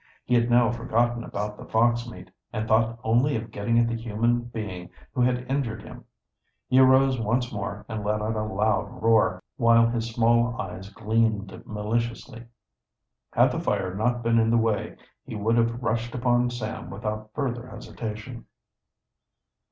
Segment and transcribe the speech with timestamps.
[0.25, 3.93] He had now forgotten about the fox meat, and thought only of getting at the
[3.93, 6.05] human being who had injured him.
[6.67, 11.61] He arose once more and let out a loud roar, while his small eyes gleamed
[11.67, 12.45] maliciously.
[13.31, 17.29] Had the fire not been in the way he would have rushed upon Sam without
[17.35, 18.45] further hesitation.